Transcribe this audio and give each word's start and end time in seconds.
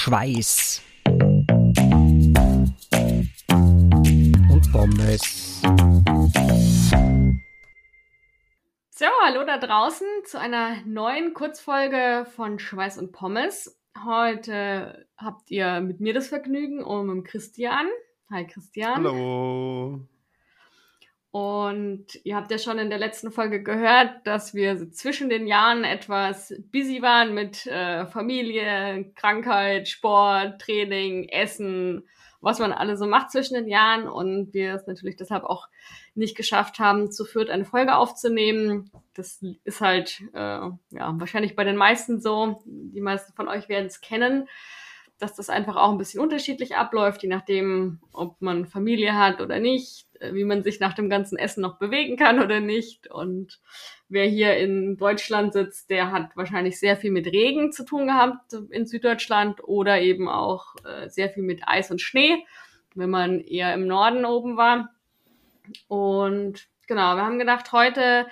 Schweiß 0.00 0.80
und 4.48 4.62
Pommes. 4.70 5.60
So, 8.90 9.06
hallo 9.24 9.44
da 9.44 9.58
draußen 9.58 10.06
zu 10.24 10.38
einer 10.38 10.82
neuen 10.86 11.34
Kurzfolge 11.34 12.26
von 12.36 12.60
Schweiß 12.60 12.98
und 12.98 13.10
Pommes. 13.10 13.76
Heute 14.04 15.08
habt 15.16 15.50
ihr 15.50 15.80
mit 15.80 15.98
mir 15.98 16.14
das 16.14 16.28
Vergnügen 16.28 16.80
und 16.84 17.08
mit 17.08 17.24
Christian. 17.24 17.88
Hi 18.30 18.46
Christian. 18.46 18.98
Hallo. 18.98 20.06
Und 21.38 22.06
ihr 22.24 22.34
habt 22.34 22.50
ja 22.50 22.58
schon 22.58 22.80
in 22.80 22.90
der 22.90 22.98
letzten 22.98 23.30
Folge 23.30 23.62
gehört, 23.62 24.26
dass 24.26 24.54
wir 24.54 24.90
zwischen 24.90 25.28
den 25.28 25.46
Jahren 25.46 25.84
etwas 25.84 26.52
busy 26.72 27.00
waren 27.00 27.32
mit 27.32 27.64
äh, 27.68 28.06
Familie, 28.06 29.12
Krankheit, 29.14 29.86
Sport, 29.86 30.60
Training, 30.60 31.28
Essen, 31.28 32.08
was 32.40 32.58
man 32.58 32.72
alle 32.72 32.96
so 32.96 33.06
macht 33.06 33.30
zwischen 33.30 33.54
den 33.54 33.68
Jahren 33.68 34.08
und 34.08 34.52
wir 34.52 34.74
es 34.74 34.88
natürlich 34.88 35.14
deshalb 35.14 35.44
auch 35.44 35.68
nicht 36.16 36.36
geschafft 36.36 36.80
haben, 36.80 37.12
zu 37.12 37.24
viert 37.24 37.50
eine 37.50 37.64
Folge 37.64 37.94
aufzunehmen. 37.94 38.90
Das 39.14 39.40
ist 39.62 39.80
halt 39.80 40.20
äh, 40.34 40.38
ja 40.90 41.14
wahrscheinlich 41.20 41.54
bei 41.54 41.62
den 41.62 41.76
meisten 41.76 42.20
so. 42.20 42.64
Die 42.66 43.00
meisten 43.00 43.32
von 43.34 43.46
euch 43.46 43.68
werden 43.68 43.86
es 43.86 44.00
kennen, 44.00 44.48
dass 45.20 45.36
das 45.36 45.50
einfach 45.50 45.76
auch 45.76 45.92
ein 45.92 45.98
bisschen 45.98 46.20
unterschiedlich 46.20 46.74
abläuft, 46.74 47.22
je 47.22 47.28
nachdem, 47.28 48.00
ob 48.12 48.42
man 48.42 48.66
Familie 48.66 49.14
hat 49.14 49.40
oder 49.40 49.60
nicht, 49.60 50.07
wie 50.32 50.44
man 50.44 50.62
sich 50.62 50.80
nach 50.80 50.94
dem 50.94 51.08
ganzen 51.08 51.38
Essen 51.38 51.60
noch 51.60 51.78
bewegen 51.78 52.16
kann 52.16 52.42
oder 52.42 52.60
nicht. 52.60 53.10
Und 53.10 53.60
wer 54.08 54.26
hier 54.26 54.56
in 54.56 54.96
Deutschland 54.96 55.52
sitzt, 55.52 55.90
der 55.90 56.12
hat 56.12 56.36
wahrscheinlich 56.36 56.78
sehr 56.78 56.96
viel 56.96 57.10
mit 57.10 57.26
Regen 57.26 57.72
zu 57.72 57.84
tun 57.84 58.06
gehabt 58.06 58.54
in 58.70 58.86
Süddeutschland 58.86 59.62
oder 59.64 60.00
eben 60.00 60.28
auch 60.28 60.74
äh, 60.84 61.08
sehr 61.08 61.30
viel 61.30 61.42
mit 61.42 61.62
Eis 61.66 61.90
und 61.90 62.00
Schnee, 62.00 62.44
wenn 62.94 63.10
man 63.10 63.40
eher 63.40 63.74
im 63.74 63.86
Norden 63.86 64.24
oben 64.24 64.56
war. 64.56 64.90
Und 65.86 66.66
genau, 66.86 67.16
wir 67.16 67.24
haben 67.24 67.38
gedacht, 67.38 67.72
heute 67.72 68.26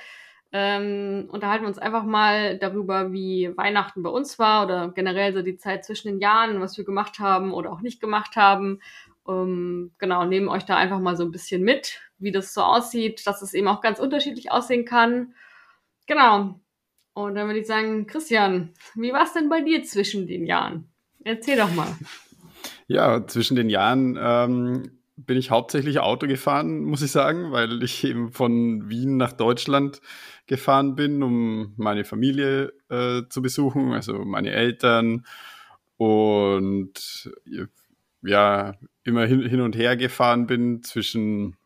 ähm, 0.53 1.29
unterhalten 1.31 1.65
wir 1.65 1.69
uns 1.69 1.79
einfach 1.79 2.05
mal 2.05 2.57
darüber, 2.59 3.13
wie 3.13 3.53
Weihnachten 3.57 4.03
bei 4.03 4.11
uns 4.11 4.39
war 4.39 4.65
oder 4.65 4.91
generell 4.95 5.35
so 5.35 5.43
die 5.43 5.57
Zeit 5.59 5.85
zwischen 5.85 6.09
den 6.09 6.21
Jahren, 6.21 6.61
was 6.61 6.79
wir 6.79 6.85
gemacht 6.85 7.19
haben 7.19 7.53
oder 7.53 7.71
auch 7.73 7.81
nicht 7.81 8.01
gemacht 8.01 8.37
haben. 8.37 8.81
Ähm, 9.29 9.93
genau, 9.99 10.25
nehmen 10.25 10.49
euch 10.49 10.65
da 10.65 10.77
einfach 10.77 11.01
mal 11.01 11.17
so 11.17 11.25
ein 11.25 11.31
bisschen 11.31 11.63
mit, 11.63 12.01
wie 12.19 12.33
das 12.33 12.55
so 12.55 12.63
aussieht, 12.63 13.27
dass 13.27 13.43
es 13.43 13.55
eben 13.55 13.69
auch 13.69 13.81
ganz 13.81 13.99
unterschiedlich 13.99 14.51
aussehen 14.51 14.85
kann. 14.85 15.35
Genau. 16.07 16.61
Und 17.15 17.35
dann 17.35 17.47
würde 17.47 17.61
ich 17.61 17.67
sagen, 17.67 18.07
Christian, 18.07 18.75
wie 18.95 19.13
war 19.13 19.25
es 19.25 19.33
denn 19.33 19.49
bei 19.49 19.63
dir 19.63 19.83
zwischen 19.83 20.27
den 20.27 20.45
Jahren? 20.45 20.89
Erzähl 21.25 21.57
doch 21.57 21.73
mal. 21.75 21.97
Ja, 22.89 23.27
zwischen 23.27 23.57
den 23.57 23.71
Jahren 23.71 24.19
ähm, 24.21 24.99
bin 25.17 25.39
ich 25.39 25.51
hauptsächlich 25.51 25.99
Auto 25.99 26.27
gefahren, 26.27 26.85
muss 26.85 27.03
ich 27.03 27.11
sagen, 27.11 27.53
weil 27.53 27.83
ich 27.83 28.05
eben 28.05 28.33
von 28.33 28.89
Wien 28.89 29.17
nach 29.17 29.33
Deutschland 29.33 30.01
gefahren 30.47 30.95
bin, 30.95 31.23
um 31.23 31.73
meine 31.77 32.05
Familie 32.05 32.73
äh, 32.91 33.23
zu 33.29 33.43
besuchen, 33.43 33.93
also 33.93 34.25
meine 34.25 34.53
Eltern 34.53 35.27
und 35.97 37.31
ja, 38.27 38.75
immer 39.05 39.27
hin, 39.27 39.43
hin 39.43 39.61
und 39.61 39.77
her 39.77 39.97
gefahren 39.97 40.47
bin 40.47 40.83
zwischen 40.83 41.57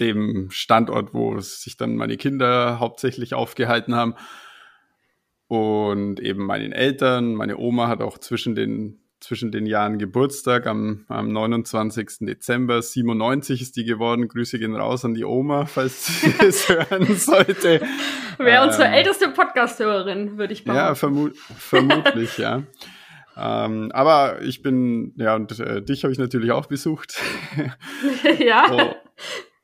dem 0.00 0.50
Standort, 0.50 1.14
wo 1.14 1.38
sich 1.40 1.76
dann 1.76 1.96
meine 1.96 2.16
Kinder 2.16 2.78
hauptsächlich 2.80 3.34
aufgehalten 3.34 3.94
haben 3.94 4.14
und 5.48 6.20
eben 6.20 6.44
meinen 6.44 6.72
Eltern. 6.72 7.34
Meine 7.34 7.58
Oma 7.58 7.88
hat 7.88 8.00
auch 8.00 8.18
zwischen 8.18 8.54
den 8.54 9.00
zwischen 9.18 9.50
den 9.50 9.66
Jahren 9.66 9.98
Geburtstag 9.98 10.66
am, 10.66 11.04
am 11.08 11.32
29. 11.32 12.18
Dezember 12.20 12.82
97 12.82 13.62
ist 13.62 13.76
die 13.76 13.84
geworden. 13.84 14.28
Grüße 14.28 14.58
gehen 14.58 14.76
raus 14.76 15.04
an 15.04 15.14
die 15.14 15.24
Oma, 15.24 15.64
falls 15.66 16.20
sie 16.20 16.34
es 16.46 16.68
hören 16.68 17.16
sollte. 17.16 17.80
Wäre 18.38 18.62
ähm, 18.62 18.68
unsere 18.68 18.88
älteste 18.88 19.28
Podcast-Hörerin, 19.28 20.36
würde 20.36 20.52
ich 20.52 20.64
behaupten. 20.64 20.84
Ja, 20.84 20.94
vermu 20.94 21.30
vermutlich, 21.56 22.38
ja. 22.38 22.62
Ähm, 23.36 23.90
aber 23.92 24.40
ich 24.42 24.62
bin, 24.62 25.12
ja, 25.16 25.34
und 25.34 25.58
äh, 25.60 25.82
dich 25.82 26.04
habe 26.04 26.12
ich 26.12 26.18
natürlich 26.18 26.52
auch 26.52 26.66
besucht. 26.66 27.20
ja. 28.38 28.94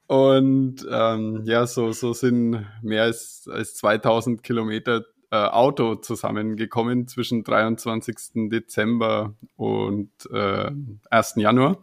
Oh, 0.09 0.33
und 0.33 0.87
ähm, 0.91 1.43
ja, 1.45 1.67
so, 1.67 1.93
so 1.93 2.13
sind 2.13 2.67
mehr 2.83 3.05
als, 3.05 3.49
als 3.51 3.75
2000 3.77 4.43
Kilometer 4.43 5.07
äh, 5.31 5.37
Auto 5.37 5.95
zusammengekommen 5.95 7.09
zwischen 7.09 7.45
23. 7.45 8.51
Dezember 8.51 9.35
und 9.57 10.11
äh, 10.31 10.71
1. 11.09 11.35
Januar. 11.37 11.83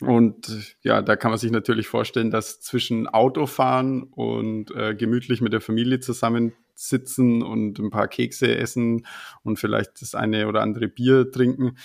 Und 0.00 0.76
ja, 0.82 1.02
da 1.02 1.14
kann 1.14 1.30
man 1.30 1.38
sich 1.38 1.52
natürlich 1.52 1.86
vorstellen, 1.86 2.30
dass 2.30 2.60
zwischen 2.60 3.06
Autofahren 3.06 4.02
und 4.04 4.74
äh, 4.74 4.94
gemütlich 4.94 5.42
mit 5.42 5.52
der 5.52 5.60
Familie 5.60 6.00
zusammensitzen 6.82 7.42
und 7.42 7.78
ein 7.78 7.90
paar 7.90 8.08
Kekse 8.08 8.56
essen 8.56 9.06
und 9.42 9.58
vielleicht 9.58 10.02
das 10.02 10.14
eine 10.14 10.48
oder 10.48 10.60
andere 10.60 10.88
Bier 10.88 11.30
trinken, 11.30 11.76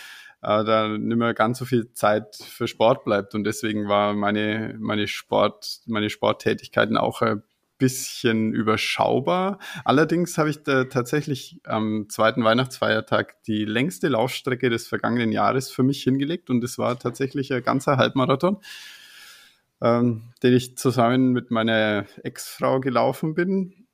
äh, 0.41 0.63
da 0.63 0.88
nicht 0.88 1.18
mehr 1.18 1.34
ganz 1.34 1.59
so 1.59 1.66
viel 1.66 1.94
Zeit 1.94 2.35
für 2.35 2.68
Sport 2.68 3.03
bleibt. 3.06 3.36
Und 3.36 3.44
deswegen 3.44 3.88
war 3.88 4.13
meine, 4.13 4.75
meine 4.80 5.07
Sport, 5.07 5.81
meine 5.86 6.09
Sporttätigkeiten 6.09 6.97
auch 6.97 7.22
ein 7.22 7.44
bisschen 7.78 8.53
überschaubar. 8.53 9.59
Allerdings 9.86 10.38
habe 10.40 10.50
ich 10.50 10.63
da 10.63 10.86
tatsächlich 10.86 11.59
am 11.63 12.07
zweiten 12.09 12.44
Weihnachtsfeiertag 12.44 13.44
die 13.44 13.66
längste 13.66 14.07
Laufstrecke 14.07 14.72
des 14.72 14.88
vergangenen 14.88 15.31
Jahres 15.31 15.69
für 15.69 15.84
mich 15.84 16.02
hingelegt 16.02 16.50
und 16.50 16.63
es 16.63 16.80
war 16.80 16.97
tatsächlich 16.97 17.53
ein 17.53 17.62
ganzer 17.62 17.97
Halbmarathon, 17.97 18.57
ähm, 19.80 20.24
den 20.41 20.56
ich 20.56 20.75
zusammen 20.75 21.34
mit 21.34 21.52
meiner 21.52 22.07
Ex-Frau 22.24 22.80
gelaufen 22.80 23.36
bin 23.36 23.87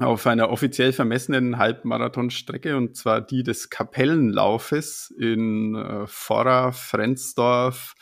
auf 0.00 0.26
einer 0.26 0.50
offiziell 0.50 0.92
vermessenen 0.92 1.58
Halbmarathonstrecke 1.58 2.76
und 2.76 2.96
zwar 2.96 3.20
die 3.20 3.42
des 3.42 3.70
Kapellenlaufes 3.70 5.14
in 5.18 5.74
äh, 5.74 6.06
Forra, 6.06 6.72
Frenzdorf, 6.72 7.94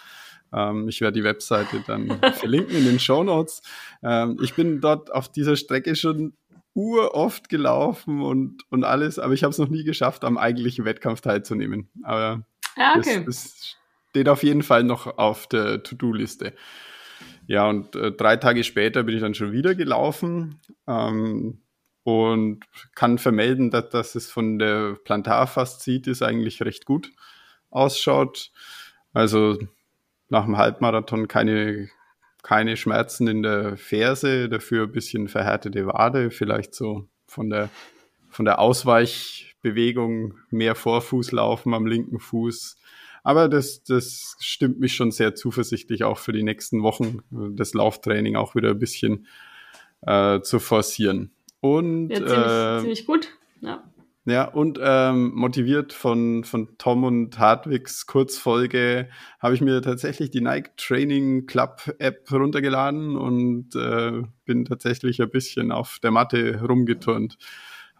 ähm, 0.52 0.88
ich 0.88 1.00
werde 1.00 1.18
die 1.18 1.24
Webseite 1.24 1.82
dann 1.86 2.20
verlinken 2.34 2.76
in 2.76 2.84
den 2.84 2.98
Show 2.98 3.22
Notes. 3.22 3.62
Ähm, 4.02 4.38
ich 4.42 4.54
bin 4.54 4.80
dort 4.80 5.12
auf 5.12 5.30
dieser 5.30 5.56
Strecke 5.56 5.96
schon 5.96 6.34
uroft 6.74 7.48
gelaufen 7.48 8.20
und, 8.20 8.62
und 8.70 8.84
alles, 8.84 9.18
aber 9.18 9.32
ich 9.32 9.42
habe 9.42 9.50
es 9.50 9.58
noch 9.58 9.68
nie 9.68 9.84
geschafft, 9.84 10.24
am 10.24 10.36
eigentlichen 10.36 10.84
Wettkampf 10.84 11.22
teilzunehmen. 11.22 11.88
Aber 12.02 12.44
ja, 12.76 12.94
okay. 12.96 13.22
das, 13.24 13.44
das 13.44 13.76
steht 14.10 14.28
auf 14.28 14.42
jeden 14.42 14.62
Fall 14.62 14.84
noch 14.84 15.18
auf 15.18 15.46
der 15.46 15.82
To-Do-Liste. 15.82 16.52
Ja, 17.46 17.68
und 17.68 17.96
äh, 17.96 18.12
drei 18.12 18.36
Tage 18.36 18.64
später 18.64 19.04
bin 19.04 19.14
ich 19.14 19.22
dann 19.22 19.34
schon 19.34 19.52
wieder 19.52 19.74
gelaufen 19.74 20.60
ähm, 20.86 21.62
und 22.06 22.60
kann 22.94 23.18
vermelden, 23.18 23.72
dass, 23.72 23.88
dass 23.88 24.14
es 24.14 24.30
von 24.30 24.60
der 24.60 24.94
Plantarfaszitis 24.94 26.22
eigentlich 26.22 26.62
recht 26.62 26.84
gut 26.84 27.10
ausschaut. 27.68 28.52
Also 29.12 29.58
nach 30.28 30.44
dem 30.44 30.56
Halbmarathon 30.56 31.26
keine, 31.26 31.88
keine 32.44 32.76
Schmerzen 32.76 33.26
in 33.26 33.42
der 33.42 33.76
Ferse, 33.76 34.48
dafür 34.48 34.84
ein 34.84 34.92
bisschen 34.92 35.26
verhärtete 35.26 35.88
Wade, 35.88 36.30
vielleicht 36.30 36.76
so 36.76 37.08
von 37.26 37.50
der, 37.50 37.70
von 38.30 38.44
der 38.44 38.60
Ausweichbewegung 38.60 40.34
mehr 40.50 40.76
Vorfuß 40.76 41.32
laufen 41.32 41.74
am 41.74 41.86
linken 41.86 42.20
Fuß. 42.20 42.76
Aber 43.24 43.48
das, 43.48 43.82
das 43.82 44.36
stimmt 44.38 44.78
mich 44.78 44.94
schon 44.94 45.10
sehr 45.10 45.34
zuversichtlich 45.34 46.04
auch 46.04 46.18
für 46.18 46.32
die 46.32 46.44
nächsten 46.44 46.84
Wochen, 46.84 47.18
das 47.56 47.74
Lauftraining 47.74 48.36
auch 48.36 48.54
wieder 48.54 48.70
ein 48.70 48.78
bisschen 48.78 49.26
äh, 50.02 50.40
zu 50.42 50.60
forcieren. 50.60 51.32
Und 51.60 52.10
ja, 52.10 52.16
ziemlich, 52.16 52.36
äh, 52.36 52.78
ziemlich 52.80 53.06
gut. 53.06 53.28
Ja. 53.60 53.84
Ja, 54.28 54.42
und 54.42 54.80
ähm, 54.82 55.30
motiviert 55.36 55.92
von, 55.92 56.42
von 56.42 56.76
Tom 56.78 57.04
und 57.04 57.38
Hartwigs 57.38 58.06
Kurzfolge 58.06 59.08
habe 59.38 59.54
ich 59.54 59.60
mir 59.60 59.80
tatsächlich 59.82 60.30
die 60.30 60.40
Nike 60.40 60.72
Training 60.76 61.46
Club 61.46 61.94
App 62.00 62.28
runtergeladen 62.32 63.16
und 63.16 63.76
äh, 63.76 64.22
bin 64.44 64.64
tatsächlich 64.64 65.22
ein 65.22 65.30
bisschen 65.30 65.70
auf 65.70 66.00
der 66.02 66.10
Matte 66.10 66.60
rumgeturnt. 66.60 67.38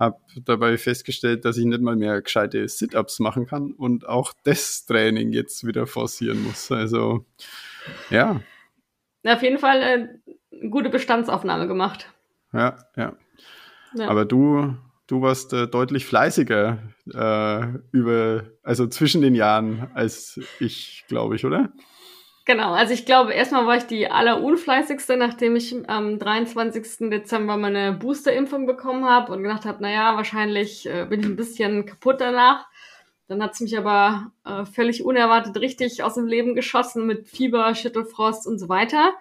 Habe 0.00 0.18
dabei 0.44 0.76
festgestellt, 0.78 1.44
dass 1.44 1.58
ich 1.58 1.64
nicht 1.64 1.80
mal 1.80 1.94
mehr 1.94 2.20
gescheite 2.20 2.66
Sit-Ups 2.66 3.20
machen 3.20 3.46
kann 3.46 3.70
und 3.70 4.08
auch 4.08 4.32
das 4.42 4.84
Training 4.84 5.32
jetzt 5.32 5.64
wieder 5.64 5.86
forcieren 5.86 6.42
muss. 6.42 6.72
Also, 6.72 7.24
ja. 8.10 8.40
Auf 9.24 9.42
jeden 9.42 9.58
Fall 9.58 9.82
äh, 10.50 10.68
gute 10.70 10.90
Bestandsaufnahme 10.90 11.68
gemacht. 11.68 12.12
Ja, 12.52 12.78
ja. 12.96 13.16
Ja. 13.94 14.08
Aber 14.08 14.24
du 14.24 14.76
du 15.06 15.22
warst 15.22 15.52
äh, 15.52 15.66
deutlich 15.68 16.06
fleißiger 16.06 16.78
äh, 17.14 17.66
über, 17.92 18.44
also 18.62 18.86
zwischen 18.86 19.22
den 19.22 19.34
Jahren 19.34 19.88
als 19.94 20.40
ich, 20.60 21.04
glaube 21.08 21.36
ich, 21.36 21.44
oder? 21.44 21.72
Genau, 22.44 22.74
also 22.74 22.92
ich 22.92 23.06
glaube, 23.06 23.32
erstmal 23.32 23.66
war 23.66 23.76
ich 23.76 23.84
die 23.84 24.08
allerunfleißigste, 24.08 25.16
nachdem 25.16 25.56
ich 25.56 25.74
am 25.88 26.18
23. 26.18 27.10
Dezember 27.10 27.56
meine 27.56 27.92
Boosterimpfung 27.92 28.66
bekommen 28.66 29.04
habe 29.04 29.32
und 29.32 29.42
gedacht 29.42 29.64
habe, 29.64 29.82
naja, 29.82 30.16
wahrscheinlich 30.16 30.86
äh, 30.86 31.06
bin 31.06 31.20
ich 31.20 31.26
ein 31.26 31.36
bisschen 31.36 31.86
kaputt 31.86 32.20
danach. 32.20 32.66
Dann 33.26 33.42
hat's 33.42 33.60
mich 33.60 33.76
aber 33.76 34.30
äh, 34.44 34.64
völlig 34.64 35.04
unerwartet 35.04 35.56
richtig 35.56 36.04
aus 36.04 36.14
dem 36.14 36.28
Leben 36.28 36.54
geschossen 36.54 37.06
mit 37.06 37.26
Fieber, 37.26 37.74
Schüttelfrost 37.74 38.46
und 38.46 38.60
so 38.60 38.68
weiter. 38.68 39.14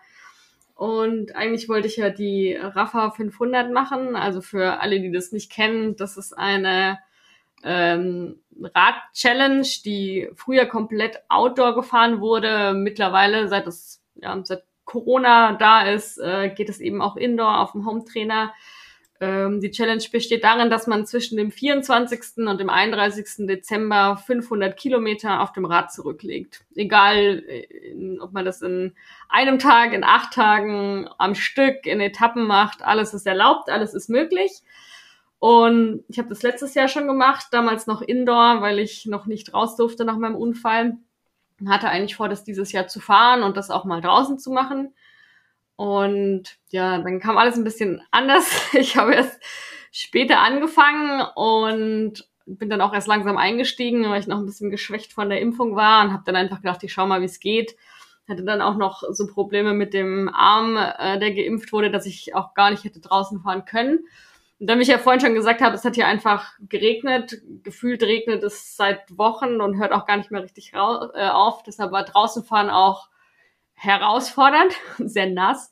Und 0.76 1.36
eigentlich 1.36 1.70
wollte 1.70 1.88
ich 1.88 1.96
ja 1.96 2.10
die 2.10 2.54
Rafa 2.54 3.10
500 3.12 3.72
machen. 3.72 4.16
Also 4.16 4.42
für 4.42 4.82
alle, 4.82 5.00
die 5.00 5.12
das 5.12 5.32
nicht 5.32 5.52
kennen, 5.52 5.96
das 5.96 6.18
ist 6.18 6.38
eine 6.38 7.00
ähm, 7.64 8.42
Rad-Challenge, 8.62 9.66
die 9.86 10.30
früher 10.36 10.66
komplett 10.66 11.24
Outdoor 11.30 11.76
gefahren 11.76 12.20
wurde. 12.20 12.74
Mittlerweile, 12.74 13.48
seit 13.48 13.68
das, 13.68 14.04
ja, 14.16 14.38
seit 14.44 14.64
Corona 14.84 15.54
da 15.54 15.84
ist, 15.84 16.18
äh, 16.20 16.50
geht 16.50 16.70
es 16.70 16.82
eben 16.82 17.02
auch 17.02 17.16
Indoor 17.16 17.62
auf 17.62 17.72
dem 17.72 17.86
Home-Trainer. 17.86 18.54
Ähm, 19.22 19.62
die 19.62 19.72
Challenge 19.72 20.04
besteht 20.12 20.44
darin, 20.44 20.70
dass 20.70 20.88
man 20.88 21.06
zwischen 21.06 21.38
dem 21.38 21.50
24. 21.50 22.46
und 22.48 22.60
dem 22.60 22.70
31. 22.70 23.48
Dezember 23.48 24.18
500 24.18 24.76
Kilometer 24.76 25.42
auf 25.42 25.54
dem 25.54 25.66
Rad 25.66 25.94
zurücklegt. 25.94 26.66
Egal, 26.76 27.38
in, 27.38 28.20
ob 28.20 28.34
man 28.34 28.44
das 28.44 28.62
in 28.62 28.94
einem 29.30 29.58
Tag, 29.58 29.94
in 29.94 30.04
acht 30.04 30.34
Tagen, 30.34 31.08
am 31.18 31.34
Stück, 31.34 31.86
in 31.86 32.02
Etappen 32.02 32.46
macht, 32.46 32.82
alles 32.82 33.14
ist 33.14 33.26
erlaubt, 33.26 33.70
alles 33.70 33.94
ist 33.94 34.10
möglich. 34.10 34.62
Und 35.40 36.04
ich 36.10 36.18
habe 36.18 36.30
das 36.30 36.44
letztes 36.44 36.74
Jahr 36.74 36.88
schon 36.88 37.08
gemacht, 37.08 37.48
damals 37.52 37.88
noch 37.88 38.02
Indoor, 38.02 38.62
weil 38.62 38.80
ich 38.80 39.06
noch 39.06 39.28
nicht 39.28 39.54
raus 39.54 39.76
durfte 39.78 40.04
nach 40.04 40.18
meinem 40.18 40.36
Unfall. 40.36 40.98
Hatte 41.68 41.88
eigentlich 41.88 42.18
vor, 42.18 42.28
das 42.28 42.44
dieses 42.44 42.74
Jahr 42.74 42.88
zu 42.88 43.00
fahren 43.00 43.44
und 43.44 43.56
das 43.56 43.70
auch 43.70 43.86
mal 43.86 44.02
draußen 44.02 44.40
zu 44.40 44.52
machen. 44.52 44.94
Und 45.76 46.58
ja, 46.70 47.00
dann 47.00 47.20
kam 47.20 47.38
alles 47.38 47.58
ein 47.58 47.64
bisschen 47.64 48.02
anders. 48.12 48.50
Ich 48.74 48.98
habe 48.98 49.14
erst 49.14 49.40
später 49.92 50.40
angefangen 50.40 51.26
und 51.36 52.28
bin 52.46 52.70
dann 52.70 52.82
auch 52.82 52.94
erst 52.94 53.08
langsam 53.08 53.38
eingestiegen, 53.38 54.08
weil 54.10 54.20
ich 54.20 54.28
noch 54.28 54.38
ein 54.38 54.46
bisschen 54.46 54.70
geschwächt 54.70 55.14
von 55.14 55.30
der 55.30 55.42
Impfung 55.42 55.76
war 55.76 56.06
und 56.06 56.14
habe 56.14 56.24
dann 56.26 56.36
einfach 56.36 56.58
gedacht, 56.62 56.84
ich 56.84 56.94
schau 56.94 57.08
mal, 57.08 57.22
wie 57.22 57.26
es 57.26 57.40
geht. 57.40 57.76
Hatte 58.28 58.44
dann 58.44 58.62
auch 58.62 58.76
noch 58.76 59.04
so 59.12 59.28
Probleme 59.28 59.74
mit 59.74 59.94
dem 59.94 60.30
Arm, 60.30 60.78
äh, 60.78 61.20
der 61.20 61.34
geimpft 61.34 61.72
wurde, 61.72 61.92
dass 61.92 62.06
ich 62.06 62.36
auch 62.36 62.54
gar 62.54 62.72
nicht 62.72 62.84
hätte 62.84 63.00
draußen 63.00 63.40
fahren 63.42 63.66
können. 63.66 64.00
Und 64.60 64.68
dann, 64.68 64.80
wie 64.80 64.84
ich 64.84 64.88
ja 64.88 64.98
vorhin 64.98 65.20
schon 65.20 65.34
gesagt 65.34 65.62
habe, 65.62 65.76
es 65.76 65.84
hat 65.84 65.96
hier 65.96 66.08
einfach 66.08 66.54
geregnet. 66.70 67.42
Gefühlt 67.64 68.02
regnet 68.04 68.42
es 68.44 68.76
seit 68.78 69.18
Wochen 69.18 69.60
und 69.60 69.78
hört 69.78 69.92
auch 69.92 70.06
gar 70.06 70.18
nicht 70.18 70.32
mehr 70.32 70.44
richtig 70.44 70.74
äh, 70.74 70.78
auf. 70.78 71.64
Deshalb 71.64 71.92
war 71.92 72.04
draußen 72.04 72.44
fahren 72.44 72.70
auch 72.70 73.10
herausfordernd, 73.76 74.74
sehr 74.98 75.28
nass. 75.28 75.72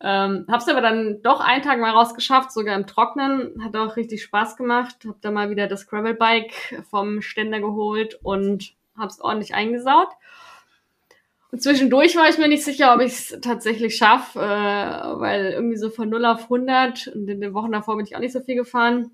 Ähm, 0.00 0.44
hab's 0.50 0.68
aber 0.68 0.80
dann 0.80 1.22
doch 1.22 1.40
einen 1.40 1.62
Tag 1.62 1.78
mal 1.78 1.92
rausgeschafft, 1.92 2.52
sogar 2.52 2.76
im 2.76 2.86
Trocknen. 2.86 3.64
Hat 3.64 3.76
auch 3.76 3.96
richtig 3.96 4.22
Spaß 4.22 4.56
gemacht. 4.56 4.96
Hab 5.06 5.20
da 5.22 5.30
mal 5.30 5.50
wieder 5.50 5.66
das 5.66 5.86
Gravelbike 5.86 6.84
vom 6.90 7.22
Ständer 7.22 7.60
geholt 7.60 8.18
und 8.22 8.74
hab's 8.98 9.20
ordentlich 9.20 9.54
eingesaut. 9.54 10.08
Und 11.50 11.62
zwischendurch 11.62 12.16
war 12.16 12.28
ich 12.28 12.36
mir 12.36 12.48
nicht 12.48 12.64
sicher, 12.64 12.92
ob 12.94 13.00
ich 13.00 13.12
es 13.12 13.38
tatsächlich 13.40 13.96
schaffe, 13.96 14.40
äh, 14.40 14.42
weil 14.42 15.52
irgendwie 15.52 15.76
so 15.76 15.88
von 15.88 16.08
0 16.08 16.24
auf 16.24 16.42
100 16.44 17.06
und 17.14 17.28
in 17.28 17.40
den 17.40 17.54
Wochen 17.54 17.70
davor 17.70 17.96
bin 17.96 18.04
ich 18.04 18.16
auch 18.16 18.20
nicht 18.20 18.32
so 18.32 18.40
viel 18.40 18.56
gefahren. 18.56 19.12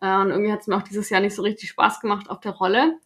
Äh, 0.00 0.16
und 0.18 0.30
irgendwie 0.30 0.52
hat 0.52 0.60
es 0.60 0.68
mir 0.68 0.76
auch 0.76 0.82
dieses 0.82 1.10
Jahr 1.10 1.20
nicht 1.20 1.34
so 1.34 1.42
richtig 1.42 1.70
Spaß 1.70 2.00
gemacht 2.00 2.30
auf 2.30 2.38
der 2.38 2.52
Rolle. 2.52 2.98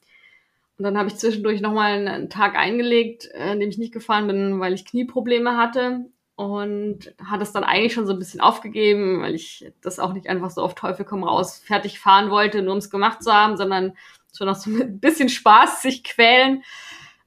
Und 0.83 0.87
dann 0.87 0.99
habe 0.99 1.09
ich 1.09 1.17
zwischendurch 1.17 1.61
nochmal 1.61 2.09
einen 2.09 2.29
Tag 2.29 2.57
eingelegt, 2.57 3.31
äh, 3.35 3.53
in 3.53 3.61
dem 3.61 3.69
ich 3.69 3.79
nicht 3.79 3.93
gefahren 3.93 4.27
bin, 4.27 4.59
weil 4.59 4.73
ich 4.73 4.85
Knieprobleme 4.85 5.57
hatte. 5.57 6.07
Und 6.35 7.15
hat 7.25 7.41
es 7.41 7.53
dann 7.53 7.63
eigentlich 7.63 7.93
schon 7.93 8.09
so 8.09 8.13
ein 8.13 8.19
bisschen 8.19 8.41
aufgegeben, 8.41 9.23
weil 9.23 9.37
ich 9.37 9.71
das 9.81 10.01
auch 10.01 10.13
nicht 10.13 10.29
einfach 10.29 10.51
so 10.51 10.61
auf 10.61 10.75
Teufel 10.75 11.05
komm 11.05 11.23
raus 11.23 11.63
fertig 11.65 12.01
fahren 12.01 12.31
wollte, 12.31 12.63
nur 12.63 12.73
um 12.73 12.79
es 12.79 12.91
gemacht 12.91 13.23
zu 13.23 13.33
haben, 13.33 13.57
sondern 13.57 13.97
schon 14.37 14.49
noch 14.49 14.57
so 14.57 14.73
ein 14.73 14.99
bisschen 14.99 15.29
Spaß 15.29 15.83
sich 15.83 16.03
quälen. 16.03 16.65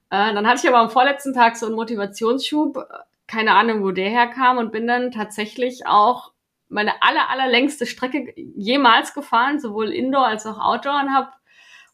Äh, 0.09 0.33
dann 0.33 0.45
hatte 0.45 0.59
ich 0.61 0.67
aber 0.67 0.79
am 0.79 0.89
vorletzten 0.89 1.33
Tag 1.33 1.55
so 1.55 1.67
einen 1.67 1.75
Motivationsschub, 1.75 2.85
keine 3.25 3.53
Ahnung, 3.53 3.83
wo 3.83 3.91
der 3.91 4.09
herkam 4.09 4.57
und 4.57 4.73
bin 4.73 4.85
dann 4.85 5.11
tatsächlich 5.11 5.87
auch 5.87 6.33
meine 6.67 7.01
aller, 7.01 7.29
allerlängste 7.29 7.85
Strecke 7.85 8.33
jemals 8.35 9.13
gefahren, 9.13 9.61
sowohl 9.61 9.93
Indoor 9.93 10.27
als 10.27 10.45
auch 10.45 10.59
Outdoor 10.59 10.99
und 10.99 11.13
habe 11.13 11.29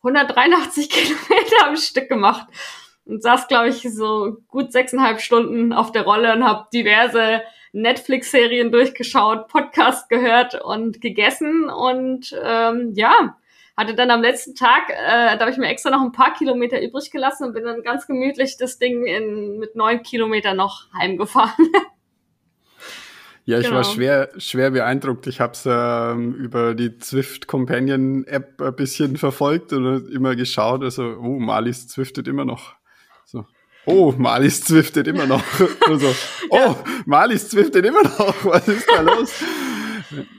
183 0.04 0.90
Kilometer 0.90 1.68
am 1.68 1.76
Stück 1.76 2.10
gemacht 2.10 2.48
und 3.06 3.22
saß, 3.22 3.48
glaube 3.48 3.70
ich, 3.70 3.82
so 3.82 4.38
gut 4.48 4.72
sechseinhalb 4.72 5.22
Stunden 5.22 5.74
auf 5.74 5.92
der 5.92 6.04
Rolle 6.04 6.34
und 6.34 6.44
habe 6.44 6.68
diverse 6.74 7.42
Netflix-Serien 7.74 8.72
durchgeschaut, 8.72 9.48
Podcast 9.48 10.10
gehört 10.10 10.62
und 10.62 11.02
gegessen 11.02 11.70
und 11.70 12.36
ähm, 12.44 12.94
ja, 12.96 13.38
hatte 13.78 13.96
dann 13.96 14.12
am 14.12 14.22
letzten 14.22 14.56
Tag, 14.56 14.90
äh, 14.90 15.36
da 15.36 15.40
habe 15.40 15.52
ich 15.52 15.58
mir 15.58 15.70
extra 15.70 15.90
noch 15.90 16.02
ein 16.02 16.12
paar 16.12 16.34
Kilometer 16.34 16.82
übrig 16.82 17.12
gelassen 17.12 17.46
und 17.46 17.54
bin 17.54 17.64
dann 17.64 17.84
ganz 17.84 18.06
gemütlich 18.06 18.58
das 18.58 18.78
Ding 18.78 19.06
in, 19.06 19.58
mit 19.58 19.76
neun 19.76 20.04
Kilometern 20.04 20.58
noch 20.58 20.88
heimgefahren. 20.94 21.68
Ja, 23.52 23.60
ich 23.60 23.66
genau. 23.66 23.78
war 23.78 23.84
schwer, 23.84 24.30
schwer 24.38 24.72
beeindruckt. 24.72 25.28
Ich 25.28 25.42
habe 25.42 25.52
es 25.52 25.64
ähm, 25.66 26.34
über 26.36 26.74
die 26.74 26.98
Zwift 27.00 27.48
Companion 27.48 28.26
App 28.26 28.62
ein 28.62 28.74
bisschen 28.78 29.18
verfolgt 29.18 29.74
und 29.74 30.10
immer 30.10 30.38
geschaut. 30.38 30.84
Also, 30.84 31.18
oh, 31.20 31.38
Malis 31.38 31.90
zwiftet 31.90 32.30
immer 32.30 32.46
noch. 32.46 32.76
So. 33.26 33.46
Oh, 33.86 34.14
Malis 34.18 34.62
zwiftet 34.62 35.06
immer 35.08 35.26
noch. 35.26 35.44
so, 35.60 36.16
oh, 36.50 36.56
ja. 36.56 36.84
Malis 37.06 37.50
zwiftet 37.50 37.86
immer 37.86 38.04
noch. 38.04 38.36
Was 38.46 38.70
ist 38.70 38.88
da 38.88 39.02
los? 39.02 39.44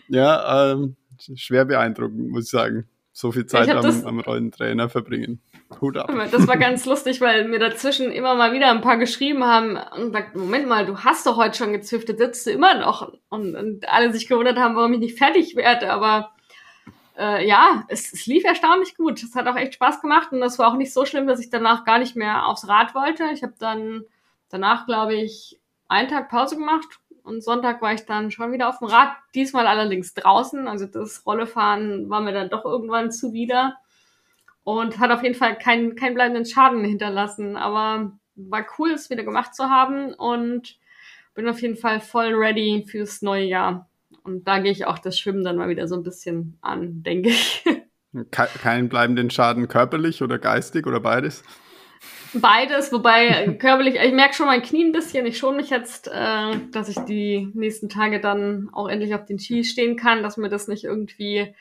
ja, 0.08 0.72
ähm, 0.72 0.96
schwer 1.34 1.66
beeindruckend, 1.66 2.30
muss 2.30 2.44
ich 2.44 2.50
sagen. 2.50 2.86
So 3.12 3.30
viel 3.30 3.44
Zeit 3.44 3.68
am, 3.68 4.06
am 4.06 4.20
Rollentrainer 4.20 4.88
verbringen. 4.88 5.42
Hut 5.80 5.96
ab. 5.96 6.12
Das 6.30 6.46
war 6.46 6.56
ganz 6.56 6.84
lustig, 6.86 7.20
weil 7.20 7.48
mir 7.48 7.58
dazwischen 7.58 8.10
immer 8.12 8.34
mal 8.34 8.52
wieder 8.52 8.70
ein 8.70 8.80
paar 8.80 8.96
geschrieben 8.96 9.44
haben 9.44 9.78
und 9.96 10.12
sagt, 10.12 10.36
Moment 10.36 10.68
mal, 10.68 10.86
du 10.86 10.98
hast 10.98 11.26
doch 11.26 11.36
heute 11.36 11.56
schon 11.56 11.72
gezüftet, 11.72 12.18
sitzt 12.18 12.46
du 12.46 12.50
immer 12.50 12.74
noch. 12.74 13.12
Und, 13.28 13.54
und 13.54 13.88
alle 13.88 14.12
sich 14.12 14.28
gewundert 14.28 14.58
haben, 14.58 14.76
warum 14.76 14.92
ich 14.92 15.00
nicht 15.00 15.18
fertig 15.18 15.56
werde. 15.56 15.92
Aber 15.92 16.32
äh, 17.18 17.46
ja, 17.46 17.84
es, 17.88 18.12
es 18.12 18.26
lief 18.26 18.44
erstaunlich 18.44 18.96
gut. 18.96 19.22
Es 19.22 19.34
hat 19.34 19.46
auch 19.46 19.56
echt 19.56 19.74
Spaß 19.74 20.00
gemacht 20.00 20.32
und 20.32 20.40
das 20.40 20.58
war 20.58 20.68
auch 20.68 20.76
nicht 20.76 20.92
so 20.92 21.04
schlimm, 21.04 21.26
dass 21.26 21.40
ich 21.40 21.50
danach 21.50 21.84
gar 21.84 21.98
nicht 21.98 22.16
mehr 22.16 22.46
aufs 22.46 22.68
Rad 22.68 22.94
wollte. 22.94 23.24
Ich 23.32 23.42
habe 23.42 23.54
dann 23.58 24.04
danach, 24.48 24.86
glaube 24.86 25.14
ich, 25.14 25.58
einen 25.88 26.08
Tag 26.08 26.28
Pause 26.28 26.56
gemacht 26.56 26.98
und 27.22 27.44
Sonntag 27.44 27.82
war 27.82 27.92
ich 27.92 28.04
dann 28.06 28.30
schon 28.30 28.52
wieder 28.52 28.68
auf 28.68 28.78
dem 28.78 28.88
Rad, 28.88 29.10
diesmal 29.34 29.66
allerdings 29.66 30.14
draußen. 30.14 30.66
Also 30.66 30.86
das 30.86 31.24
Rollefahren 31.26 32.10
war 32.10 32.20
mir 32.20 32.32
dann 32.32 32.50
doch 32.50 32.64
irgendwann 32.64 33.12
zuwider 33.12 33.76
und 34.64 34.98
hat 34.98 35.10
auf 35.10 35.22
jeden 35.22 35.34
Fall 35.34 35.56
keinen, 35.58 35.96
keinen 35.96 36.14
bleibenden 36.14 36.44
Schaden 36.44 36.84
hinterlassen. 36.84 37.56
Aber 37.56 38.12
war 38.34 38.66
cool, 38.78 38.90
es 38.92 39.10
wieder 39.10 39.24
gemacht 39.24 39.54
zu 39.54 39.64
haben 39.64 40.14
und 40.14 40.76
bin 41.34 41.48
auf 41.48 41.60
jeden 41.62 41.76
Fall 41.76 42.00
voll 42.00 42.34
ready 42.34 42.84
fürs 42.88 43.22
neue 43.22 43.44
Jahr. 43.44 43.88
Und 44.24 44.46
da 44.46 44.58
gehe 44.58 44.72
ich 44.72 44.86
auch 44.86 44.98
das 44.98 45.18
Schwimmen 45.18 45.44
dann 45.44 45.56
mal 45.56 45.68
wieder 45.68 45.88
so 45.88 45.96
ein 45.96 46.02
bisschen 46.02 46.58
an, 46.60 47.02
denke 47.02 47.30
ich. 47.30 47.64
Keinen 48.30 48.88
bleibenden 48.88 49.30
Schaden 49.30 49.68
körperlich 49.68 50.22
oder 50.22 50.38
geistig 50.38 50.86
oder 50.86 51.00
beides? 51.00 51.42
Beides, 52.34 52.92
wobei 52.92 53.56
körperlich, 53.58 53.96
ich 53.96 54.12
merke 54.12 54.34
schon 54.34 54.46
mein 54.46 54.62
Knie 54.62 54.84
ein 54.84 54.92
bisschen. 54.92 55.26
Ich 55.26 55.38
schon 55.38 55.56
mich 55.56 55.70
jetzt, 55.70 56.08
äh, 56.08 56.56
dass 56.70 56.88
ich 56.88 56.98
die 57.00 57.50
nächsten 57.54 57.88
Tage 57.88 58.20
dann 58.20 58.70
auch 58.72 58.88
endlich 58.88 59.14
auf 59.14 59.24
den 59.24 59.38
Ski 59.38 59.64
stehen 59.64 59.96
kann, 59.96 60.22
dass 60.22 60.36
mir 60.36 60.48
das 60.48 60.68
nicht 60.68 60.84
irgendwie 60.84 61.54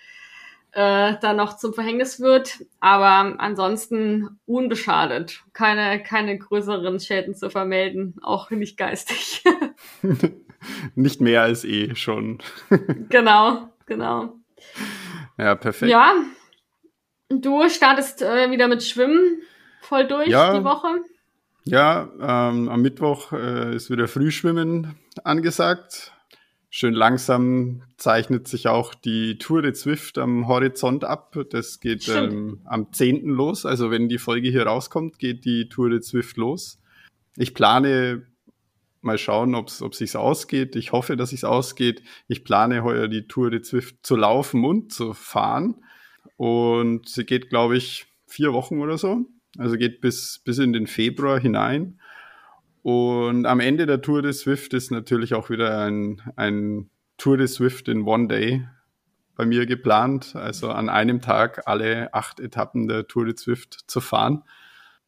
äh, 0.74 1.16
dann 1.22 1.38
noch 1.38 1.58
zum 1.58 1.74
Verhängnis 1.74 2.20
wird. 2.20 2.66
Aber 2.80 3.40
ansonsten 3.40 4.40
unbeschadet. 4.46 5.44
Keine, 5.54 6.02
keine 6.04 6.38
größeren 6.38 7.00
Schäden 7.00 7.36
zu 7.36 7.50
vermelden, 7.50 8.16
auch 8.22 8.50
nicht 8.52 8.78
geistig. 8.78 9.44
nicht 10.96 11.22
mehr 11.22 11.44
als 11.44 11.64
eh 11.66 11.96
schon. 11.96 12.40
genau, 13.10 13.70
genau. 13.86 14.36
Ja, 15.38 15.56
perfekt. 15.56 15.92
Ja, 15.92 16.14
du 17.30 17.68
startest 17.70 18.22
äh, 18.22 18.52
wieder 18.52 18.68
mit 18.68 18.84
Schwimmen 18.84 19.42
voll 19.82 20.08
durch 20.08 20.28
ja, 20.28 20.58
die 20.58 20.64
Woche. 20.64 21.02
Ja, 21.64 22.10
ähm, 22.20 22.70
am 22.70 22.82
Mittwoch 22.82 23.34
äh, 23.34 23.76
ist 23.76 23.90
wieder 23.90 24.08
Frühschwimmen 24.08 24.96
angesagt. 25.24 26.14
Schön 26.74 26.94
langsam 26.94 27.84
zeichnet 27.98 28.48
sich 28.48 28.70
auch 28.70 28.96
die 28.96 29.38
Tour 29.38 29.62
de 29.62 29.74
Zwift 29.74 30.18
am 30.18 30.48
Horizont 30.48 31.04
ab. 31.04 31.38
Das 31.50 31.82
geht 31.82 32.08
ähm, 32.08 32.62
am 32.64 32.94
10. 32.94 33.26
los. 33.26 33.66
Also 33.66 33.92
wenn 33.92 34.08
die 34.08 34.18
Folge 34.18 34.50
hier 34.50 34.66
rauskommt, 34.66 35.20
geht 35.20 35.44
die 35.44 35.68
Tour 35.68 35.90
de 35.90 36.00
Zwift 36.00 36.38
los. 36.38 36.80
Ich 37.36 37.54
plane 37.54 38.26
mal 39.02 39.18
schauen, 39.18 39.54
ob 39.54 39.68
es 39.68 39.80
sich 39.98 40.16
ausgeht. 40.16 40.78
Ich 40.78 40.94
hoffe, 40.94 41.18
dass 41.18 41.34
es 41.34 41.44
ausgeht. 41.44 42.04
Ich 42.30 42.46
plane 42.46 42.86
heuer 42.86 43.10
die 43.10 43.28
Tour 43.28 43.52
de 43.52 43.62
Zwift 43.62 43.98
zu 44.04 44.16
laufen 44.16 44.64
und 44.64 44.94
zu 44.94 45.14
fahren. 45.14 45.84
Und 46.38 47.10
sie 47.10 47.26
geht, 47.26 47.50
glaube 47.50 47.76
ich, 47.76 48.06
vier 48.28 48.54
Wochen 48.54 48.80
oder 48.80 48.98
so. 48.98 49.26
Also 49.58 49.76
geht 49.76 50.00
bis, 50.00 50.40
bis 50.46 50.58
in 50.58 50.72
den 50.72 50.88
Februar 50.88 51.38
hinein. 51.38 52.00
Und 52.84 53.46
am 53.46 53.60
Ende 53.60 53.86
der 53.86 54.02
Tour 54.02 54.22
de 54.22 54.34
Swift 54.34 54.74
ist 54.74 54.92
natürlich 54.92 55.34
auch 55.34 55.50
wieder 55.50 55.86
ein, 55.86 56.22
ein 56.36 56.90
Tour 57.18 57.38
de 57.38 57.48
Swift 57.48 57.88
in 57.88 58.04
One 58.04 58.28
Day. 58.28 58.66
bei 59.42 59.48
mir 59.48 59.66
geplant, 59.66 60.36
also 60.36 60.70
an 60.70 60.88
einem 60.88 61.20
Tag 61.20 61.64
alle 61.66 62.14
acht 62.14 62.40
Etappen 62.40 62.88
der 62.88 63.08
Tour 63.08 63.26
de 63.26 63.34
Zwift 63.34 63.80
zu 63.88 64.00
fahren. 64.00 64.44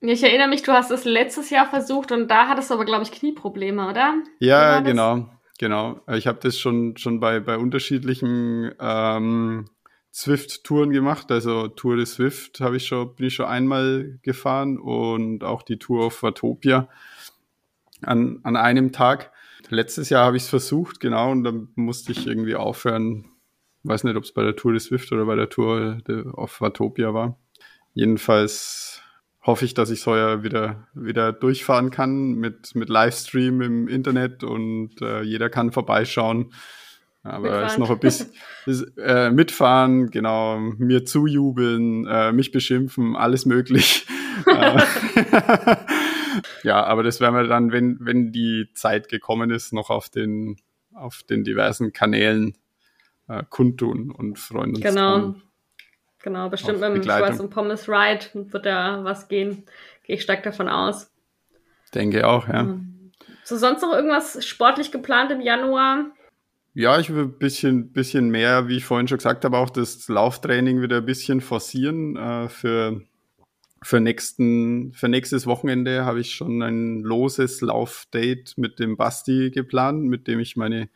Ich 0.01 0.23
erinnere 0.23 0.47
mich, 0.47 0.63
du 0.63 0.71
hast 0.71 0.89
es 0.89 1.05
letztes 1.05 1.51
Jahr 1.51 1.67
versucht 1.69 2.11
und 2.11 2.29
da 2.29 2.47
hattest 2.47 2.71
du 2.71 2.73
aber, 2.73 2.85
glaube 2.85 3.03
ich, 3.03 3.11
Knieprobleme, 3.11 3.87
oder? 3.87 4.15
Ja, 4.39 4.79
genau, 4.79 5.29
genau. 5.59 6.01
Ich 6.11 6.25
habe 6.25 6.39
das 6.41 6.59
schon, 6.59 6.97
schon 6.97 7.19
bei, 7.19 7.39
bei 7.41 7.57
unterschiedlichen 7.57 8.71
ähm, 8.79 9.69
Zwift-Touren 10.09 10.89
gemacht. 10.89 11.31
Also 11.31 11.67
Tour 11.67 11.97
de 11.97 12.05
Swift 12.07 12.59
habe 12.59 12.77
ich 12.77 12.87
schon, 12.87 13.15
bin 13.15 13.27
ich 13.27 13.35
schon 13.35 13.45
einmal 13.45 14.17
gefahren 14.23 14.79
und 14.79 15.43
auch 15.43 15.61
die 15.61 15.77
Tour 15.77 16.07
of 16.07 16.23
Watopia 16.23 16.89
an, 18.05 18.39
an 18.43 18.55
einem 18.55 18.91
Tag. 18.91 19.31
Letztes 19.69 20.10
Jahr 20.10 20.25
habe 20.25 20.38
ich 20.38 20.43
es 20.43 20.50
versucht, 20.50 21.00
genau, 21.00 21.31
und 21.31 21.43
dann 21.43 21.69
musste 21.75 22.12
ich 22.12 22.27
irgendwie 22.27 22.55
aufhören. 22.55 23.25
Weiß 23.83 24.03
nicht, 24.03 24.15
ob 24.15 24.24
es 24.24 24.33
bei 24.33 24.43
der 24.43 24.55
Tour 24.55 24.72
de 24.72 24.79
Swift 24.79 25.12
oder 25.12 25.25
bei 25.25 25.36
der 25.36 25.50
Tour 25.50 25.98
of 26.33 26.62
Watopia 26.62 27.13
war. 27.13 27.38
Jedenfalls 27.93 29.01
hoffe 29.41 29.65
ich, 29.65 29.74
dass 29.74 29.89
ich 29.89 30.01
so 30.01 30.15
ja 30.15 30.43
wieder, 30.43 30.88
wieder 30.93 31.33
durchfahren 31.33 31.91
kann 31.91 32.33
mit, 32.36 32.75
mit 32.75 32.89
Livestream 32.89 33.62
im 33.62 33.88
Internet 33.88 34.43
und 34.43 35.01
äh, 35.01 35.22
jeder 35.22 35.50
kann 35.50 35.72
vorbeischauen. 35.72 36.53
Aber 37.24 37.63
es 37.63 37.74
ist 37.74 37.79
noch 37.79 37.89
ein 37.89 38.00
bisschen 38.00 38.31
ist, 38.65 38.98
äh, 38.98 39.31
mitfahren, 39.31 40.12
genau, 40.12 40.60
mir 40.60 41.05
zujubeln, 41.05 42.05
äh, 42.05 42.31
mich 42.33 42.51
beschimpfen, 42.51 43.15
alles 43.15 43.45
möglich. 43.45 44.05
Ja, 46.63 46.83
aber 46.83 47.03
das 47.03 47.19
werden 47.19 47.35
wir 47.35 47.47
dann, 47.47 47.71
wenn, 47.71 47.97
wenn 48.01 48.31
die 48.31 48.69
Zeit 48.73 49.09
gekommen 49.09 49.51
ist, 49.51 49.73
noch 49.73 49.89
auf 49.89 50.09
den, 50.09 50.57
auf 50.93 51.23
den 51.23 51.43
diversen 51.43 51.93
Kanälen 51.93 52.57
äh, 53.27 53.43
kundtun 53.49 54.11
und 54.11 54.39
freuen 54.39 54.75
uns. 54.75 54.81
Genau. 54.81 55.35
Genau, 56.23 56.49
bestimmt 56.49 56.79
mit 56.79 56.95
dem 56.95 57.03
Schwarz 57.03 57.39
und 57.41 57.49
Pommes 57.49 57.89
Ride 57.89 58.25
wird 58.33 58.65
da 58.65 59.03
was 59.03 59.27
gehen. 59.27 59.65
Gehe 60.03 60.15
ich 60.15 60.21
stark 60.21 60.43
davon 60.43 60.69
aus. 60.69 61.11
Denke 61.93 62.25
auch, 62.25 62.47
ja. 62.47 62.79
So, 63.43 63.57
sonst 63.57 63.81
noch 63.81 63.93
irgendwas 63.93 64.45
sportlich 64.45 64.91
geplant 64.91 65.31
im 65.31 65.41
Januar? 65.41 66.05
Ja, 66.73 66.97
ich 66.97 67.13
will 67.13 67.23
ein 67.23 67.37
bisschen, 67.37 67.91
bisschen 67.91 68.29
mehr, 68.29 68.67
wie 68.69 68.77
ich 68.77 68.85
vorhin 68.85 69.07
schon 69.07 69.17
gesagt 69.17 69.43
habe, 69.43 69.57
auch 69.57 69.69
das 69.69 70.07
Lauftraining 70.07 70.81
wieder 70.81 70.97
ein 70.97 71.05
bisschen 71.05 71.41
forcieren. 71.41 72.15
Äh, 72.15 72.47
für, 72.47 73.01
für, 73.83 73.99
nächsten, 73.99 74.93
für 74.93 75.09
nächstes 75.09 75.45
Wochenende 75.45 76.05
habe 76.05 76.19
ich 76.19 76.33
schon 76.33 76.61
ein 76.61 77.01
loses 77.01 77.61
Laufdate 77.61 78.53
mit 78.57 78.79
dem 78.79 78.97
Basti 78.97 79.51
geplant, 79.51 80.03
mit 80.03 80.27
dem 80.27 80.39
ich 80.39 80.55
meine 80.55 80.89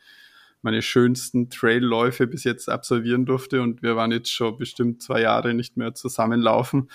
meine 0.62 0.82
schönsten 0.82 1.50
Trailläufe 1.50 2.26
bis 2.26 2.44
jetzt 2.44 2.68
absolvieren 2.68 3.26
durfte 3.26 3.62
und 3.62 3.82
wir 3.82 3.96
waren 3.96 4.12
jetzt 4.12 4.32
schon 4.32 4.56
bestimmt 4.56 5.02
zwei 5.02 5.20
Jahre 5.20 5.54
nicht 5.54 5.76
mehr 5.76 5.94
zusammenlaufen. 5.94 6.90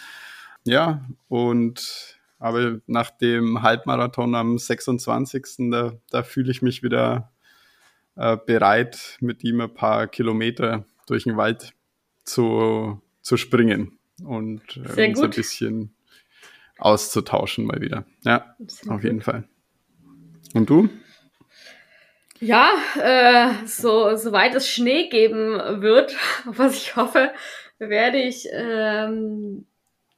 Ja, 0.65 1.05
und 1.29 2.17
aber 2.39 2.79
nach 2.87 3.09
dem 3.09 3.61
Halbmarathon 3.61 4.35
am 4.35 4.57
26. 4.57 5.71
da, 5.71 5.93
da 6.09 6.23
fühle 6.23 6.51
ich 6.51 6.61
mich 6.61 6.83
wieder 6.83 7.31
äh, 8.15 8.37
bereit, 8.45 9.17
mit 9.21 9.43
ihm 9.43 9.61
ein 9.61 9.73
paar 9.73 10.07
Kilometer 10.07 10.85
durch 11.07 11.23
den 11.23 11.37
Wald 11.37 11.73
zu, 12.25 13.01
zu 13.21 13.37
springen 13.37 13.97
und 14.23 14.77
äh, 14.77 15.07
uns 15.09 15.21
ein 15.21 15.29
bisschen 15.29 15.95
auszutauschen 16.77 17.65
mal 17.65 17.81
wieder. 17.81 18.05
Ja, 18.23 18.55
Sehr 18.67 18.91
auf 18.91 19.01
gut. 19.01 19.03
jeden 19.05 19.21
Fall. 19.21 19.47
Und 20.53 20.69
du? 20.69 20.89
Ja, 22.39 22.71
äh, 22.99 23.65
so 23.65 24.15
soweit 24.17 24.53
es 24.55 24.67
Schnee 24.67 25.07
geben 25.07 25.81
wird, 25.81 26.15
was 26.45 26.75
ich 26.75 26.95
hoffe, 26.95 27.31
werde 27.79 28.17
ich 28.17 28.47
ähm, 28.51 29.65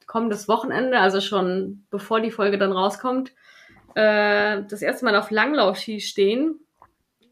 kommendes 0.06 0.48
Wochenende, 0.48 0.98
also 0.98 1.20
schon 1.20 1.84
bevor 1.90 2.20
die 2.20 2.30
Folge 2.30 2.58
dann 2.58 2.72
rauskommt, 2.72 3.32
äh, 3.94 4.62
das 4.68 4.82
erste 4.82 5.04
Mal 5.04 5.16
auf 5.16 5.30
Langlaufski 5.30 6.00
stehen. 6.00 6.60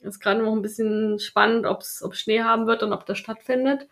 Ist 0.02 0.20
gerade 0.20 0.42
noch 0.42 0.52
ein 0.52 0.62
bisschen 0.62 1.18
spannend, 1.18 1.66
ob 1.66 1.80
es 1.80 2.04
Schnee 2.12 2.42
haben 2.42 2.66
wird 2.66 2.82
und 2.82 2.92
ob 2.92 3.06
das 3.06 3.18
stattfindet. 3.18 3.88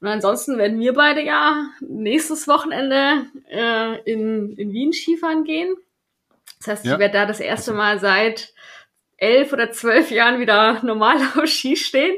Und 0.00 0.08
ansonsten 0.08 0.58
werden 0.58 0.78
wir 0.78 0.94
beide 0.94 1.22
ja 1.22 1.70
nächstes 1.80 2.46
Wochenende 2.46 3.26
äh, 3.50 4.00
in, 4.10 4.54
in 4.56 4.72
Wien 4.72 4.92
Skifahren 4.92 5.44
gehen. 5.44 5.74
Das 6.58 6.68
heißt, 6.68 6.84
ja. 6.86 6.92
ich 6.92 6.98
werde 6.98 7.14
da 7.14 7.26
das 7.26 7.40
erste 7.40 7.72
Mal 7.72 7.98
seit 7.98 8.52
elf 9.16 9.52
oder 9.52 9.70
zwölf 9.72 10.10
Jahren 10.10 10.40
wieder 10.40 10.84
normal 10.84 11.16
auf 11.36 11.46
Ski 11.46 11.76
stehen. 11.76 12.16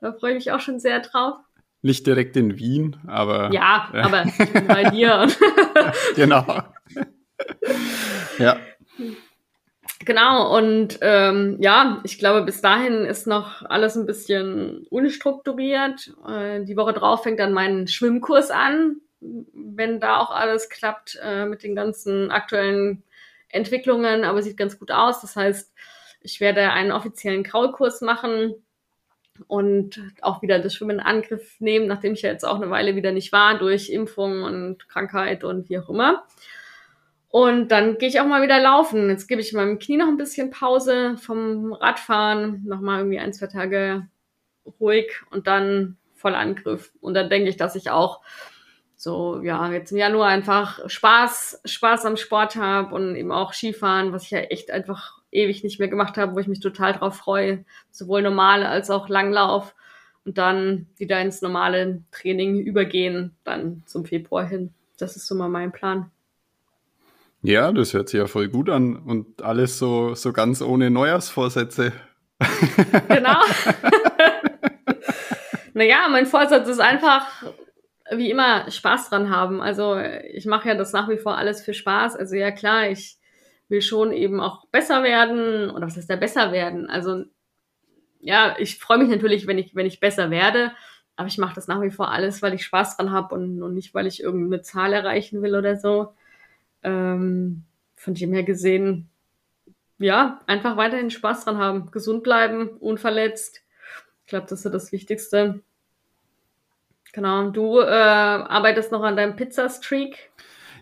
Da 0.00 0.12
freue 0.12 0.32
ich 0.32 0.46
mich 0.46 0.52
auch 0.52 0.60
schon 0.60 0.80
sehr 0.80 1.00
drauf. 1.00 1.38
Nicht 1.80 2.06
direkt 2.06 2.36
in 2.36 2.58
Wien, 2.58 2.96
aber. 3.08 3.52
Ja, 3.52 3.90
äh. 3.92 4.00
aber 4.00 4.24
bei 4.68 4.90
dir. 4.90 5.28
genau. 6.16 6.62
ja. 8.38 8.56
Genau, 10.04 10.56
und 10.56 10.98
ähm, 11.00 11.58
ja, 11.60 12.00
ich 12.02 12.18
glaube, 12.18 12.42
bis 12.42 12.60
dahin 12.60 13.04
ist 13.04 13.26
noch 13.26 13.62
alles 13.62 13.94
ein 13.94 14.06
bisschen 14.06 14.86
unstrukturiert. 14.90 16.12
Äh, 16.26 16.64
die 16.64 16.76
Woche 16.76 16.92
drauf 16.92 17.22
fängt 17.22 17.38
dann 17.38 17.52
mein 17.52 17.86
Schwimmkurs 17.86 18.50
an. 18.50 18.96
Wenn 19.20 20.00
da 20.00 20.18
auch 20.18 20.30
alles 20.32 20.68
klappt 20.68 21.20
äh, 21.22 21.44
mit 21.44 21.62
den 21.62 21.76
ganzen 21.76 22.32
aktuellen 22.32 23.04
Entwicklungen, 23.48 24.24
aber 24.24 24.42
sieht 24.42 24.56
ganz 24.56 24.78
gut 24.78 24.90
aus. 24.90 25.20
Das 25.20 25.36
heißt, 25.36 25.72
ich 26.22 26.40
werde 26.40 26.70
einen 26.70 26.90
offiziellen 26.90 27.44
Kraulkurs 27.44 28.00
machen 28.00 28.54
und 29.46 30.00
auch 30.20 30.42
wieder 30.42 30.58
das 30.58 30.74
Schwimmen 30.74 30.98
in 30.98 31.06
Angriff 31.06 31.60
nehmen, 31.60 31.86
nachdem 31.86 32.14
ich 32.14 32.22
ja 32.22 32.30
jetzt 32.30 32.44
auch 32.44 32.56
eine 32.56 32.70
Weile 32.70 32.96
wieder 32.96 33.12
nicht 33.12 33.30
war, 33.30 33.56
durch 33.58 33.90
Impfung 33.90 34.42
und 34.42 34.88
Krankheit 34.88 35.44
und 35.44 35.68
wie 35.68 35.78
auch 35.78 35.88
immer. 35.88 36.24
Und 37.32 37.68
dann 37.68 37.96
gehe 37.96 38.10
ich 38.10 38.20
auch 38.20 38.26
mal 38.26 38.42
wieder 38.42 38.60
laufen. 38.60 39.08
Jetzt 39.08 39.26
gebe 39.26 39.40
ich 39.40 39.54
meinem 39.54 39.78
Knie 39.78 39.96
noch 39.96 40.06
ein 40.06 40.18
bisschen 40.18 40.50
Pause 40.50 41.16
vom 41.16 41.72
Radfahren, 41.72 42.62
nochmal 42.66 42.98
irgendwie 42.98 43.20
ein, 43.20 43.32
zwei 43.32 43.46
Tage 43.46 44.06
ruhig 44.78 45.22
und 45.30 45.46
dann 45.46 45.96
voll 46.14 46.34
Angriff. 46.34 46.92
Und 47.00 47.14
dann 47.14 47.30
denke 47.30 47.48
ich, 47.48 47.56
dass 47.56 47.74
ich 47.74 47.88
auch 47.88 48.20
so, 48.96 49.40
ja, 49.42 49.72
jetzt 49.72 49.92
im 49.92 49.96
Januar 49.96 50.28
einfach 50.28 50.86
Spaß, 50.86 51.62
Spaß 51.64 52.04
am 52.04 52.18
Sport 52.18 52.56
habe 52.56 52.94
und 52.94 53.16
eben 53.16 53.32
auch 53.32 53.54
Skifahren, 53.54 54.12
was 54.12 54.24
ich 54.24 54.30
ja 54.32 54.40
echt 54.40 54.70
einfach 54.70 55.18
ewig 55.30 55.64
nicht 55.64 55.78
mehr 55.78 55.88
gemacht 55.88 56.18
habe, 56.18 56.34
wo 56.34 56.38
ich 56.38 56.48
mich 56.48 56.60
total 56.60 56.92
drauf 56.92 57.16
freue, 57.16 57.64
sowohl 57.90 58.20
normale 58.20 58.68
als 58.68 58.90
auch 58.90 59.08
Langlauf 59.08 59.74
und 60.26 60.36
dann 60.36 60.86
wieder 60.98 61.18
ins 61.22 61.40
normale 61.40 62.02
Training 62.12 62.60
übergehen, 62.60 63.34
dann 63.42 63.84
zum 63.86 64.04
Februar 64.04 64.46
hin. 64.46 64.74
Das 64.98 65.16
ist 65.16 65.26
so 65.26 65.34
mal 65.34 65.48
mein 65.48 65.72
Plan. 65.72 66.10
Ja, 67.42 67.72
das 67.72 67.92
hört 67.92 68.08
sich 68.08 68.18
ja 68.18 68.28
voll 68.28 68.48
gut 68.48 68.70
an 68.70 68.96
und 68.96 69.42
alles 69.42 69.76
so, 69.76 70.14
so 70.14 70.32
ganz 70.32 70.62
ohne 70.62 70.90
Neujahrsvorsätze. 70.90 71.92
Genau. 73.08 73.40
naja, 75.74 76.08
mein 76.10 76.26
Vorsatz 76.26 76.68
ist 76.68 76.80
einfach, 76.80 77.24
wie 78.10 78.30
immer, 78.30 78.68
Spaß 78.68 79.10
dran 79.10 79.30
haben. 79.30 79.60
Also 79.62 79.96
ich 79.98 80.46
mache 80.46 80.68
ja 80.68 80.74
das 80.74 80.92
nach 80.92 81.08
wie 81.08 81.18
vor 81.18 81.36
alles 81.36 81.62
für 81.62 81.74
Spaß. 81.74 82.16
Also 82.16 82.34
ja 82.34 82.50
klar, 82.50 82.88
ich 82.88 83.16
will 83.68 83.82
schon 83.82 84.12
eben 84.12 84.40
auch 84.40 84.66
besser 84.72 85.04
werden. 85.04 85.70
Oder 85.70 85.86
was 85.86 85.96
heißt 85.96 86.10
da 86.10 86.16
besser 86.16 86.50
werden? 86.50 86.88
Also 86.90 87.24
ja, 88.20 88.56
ich 88.58 88.78
freue 88.78 88.98
mich 88.98 89.08
natürlich, 89.08 89.46
wenn 89.46 89.58
ich, 89.58 89.74
wenn 89.74 89.86
ich 89.86 90.00
besser 90.00 90.30
werde. 90.30 90.72
Aber 91.16 91.28
ich 91.28 91.38
mache 91.38 91.54
das 91.54 91.68
nach 91.68 91.82
wie 91.82 91.90
vor 91.90 92.10
alles, 92.10 92.42
weil 92.42 92.54
ich 92.54 92.64
Spaß 92.64 92.96
dran 92.96 93.12
habe 93.12 93.34
und, 93.34 93.62
und 93.62 93.74
nicht, 93.74 93.94
weil 93.94 94.06
ich 94.06 94.22
irgendeine 94.22 94.62
Zahl 94.62 94.92
erreichen 94.92 95.42
will 95.42 95.54
oder 95.54 95.76
so. 95.76 96.14
Ähm, 96.82 97.64
von 97.96 98.14
dem 98.14 98.32
her 98.32 98.42
gesehen, 98.42 99.08
ja, 99.98 100.40
einfach 100.46 100.76
weiterhin 100.76 101.10
Spaß 101.10 101.44
dran 101.44 101.58
haben, 101.58 101.90
gesund 101.90 102.22
bleiben, 102.22 102.68
unverletzt. 102.80 103.62
Ich 104.24 104.30
glaube, 104.30 104.46
das 104.48 104.64
ist 104.64 104.72
das 104.72 104.92
Wichtigste. 104.92 105.62
Genau. 107.12 107.50
Du 107.50 107.78
äh, 107.78 107.84
arbeitest 107.84 108.90
noch 108.90 109.02
an 109.02 109.16
deinem 109.16 109.36
Pizza-Streak. 109.36 110.30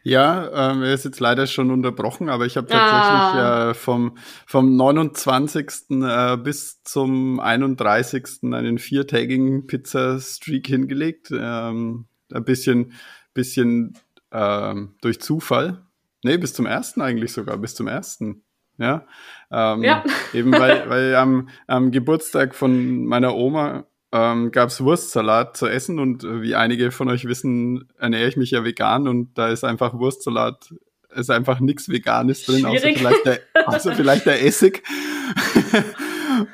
Ja, 0.02 0.71
ähm, 0.73 0.83
er 0.83 0.95
ist 0.95 1.04
jetzt 1.04 1.21
leider 1.21 1.47
schon 1.47 1.71
unterbrochen, 1.71 2.30
aber 2.30 2.47
ich 2.47 2.57
habe 2.57 2.69
tatsächlich 2.69 3.42
ah. 3.42 3.71
äh, 3.71 3.75
vom, 3.75 4.16
vom 4.47 4.76
29. 4.76 5.90
Äh, 5.90 6.37
bis 6.38 6.83
zum 6.85 7.38
31. 7.38 8.45
einen 8.52 8.78
viertägigen 8.78 9.66
Pizza-Streak 9.66 10.69
hingelegt. 10.69 11.30
Ähm, 11.33 12.07
ein 12.33 12.45
bisschen, 12.45 12.92
bisschen 13.35 13.99
ähm, 14.33 14.95
durch 15.02 15.21
Zufall. 15.21 15.83
Nee, 16.22 16.36
bis 16.36 16.54
zum 16.54 16.66
ersten 16.66 17.00
eigentlich 17.00 17.32
sogar, 17.32 17.56
bis 17.58 17.74
zum 17.74 17.88
ersten. 17.88 18.42
Ja, 18.78 19.06
ähm, 19.50 19.82
ja. 19.82 20.04
eben 20.32 20.52
weil, 20.52 20.88
weil 20.88 21.14
am, 21.14 21.48
am 21.66 21.90
Geburtstag 21.90 22.54
von 22.54 23.04
meiner 23.04 23.34
Oma 23.34 23.84
ähm, 24.12 24.50
gab 24.50 24.70
es 24.70 24.82
Wurstsalat 24.82 25.56
zu 25.56 25.66
essen 25.66 25.98
und 25.98 26.24
äh, 26.24 26.42
wie 26.42 26.54
einige 26.54 26.90
von 26.90 27.08
euch 27.08 27.26
wissen, 27.26 27.88
ernähre 27.98 28.28
ich 28.28 28.36
mich 28.36 28.50
ja 28.50 28.64
vegan 28.64 29.06
und 29.06 29.36
da 29.38 29.48
ist 29.48 29.64
einfach 29.64 29.94
Wurstsalat, 29.94 30.74
ist 31.14 31.30
einfach 31.30 31.60
nichts 31.60 31.88
Veganes 31.88 32.44
drin, 32.44 32.64
außer 32.64 32.88
vielleicht, 32.94 33.26
der, 33.26 33.40
außer 33.66 33.94
vielleicht 33.94 34.26
der 34.26 34.44
Essig. 34.44 34.82